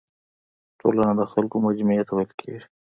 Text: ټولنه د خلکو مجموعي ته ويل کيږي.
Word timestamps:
ټولنه 0.79 1.11
د 1.19 1.21
خلکو 1.31 1.55
مجموعي 1.65 2.03
ته 2.07 2.11
ويل 2.13 2.31
کيږي. 2.39 2.67